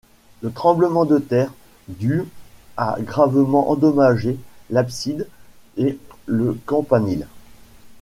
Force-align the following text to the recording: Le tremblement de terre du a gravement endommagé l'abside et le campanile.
Le 0.41 0.49
tremblement 0.51 1.05
de 1.05 1.19
terre 1.19 1.53
du 1.87 2.25
a 2.75 2.97
gravement 3.01 3.69
endommagé 3.69 4.35
l'abside 4.71 5.27
et 5.77 5.99
le 6.25 6.57
campanile. 6.65 7.27